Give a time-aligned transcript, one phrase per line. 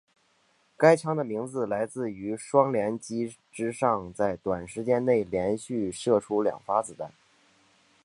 [0.77, 7.11] 该枪的名字来自于双连击之上在短时间内连续射出两发子弹。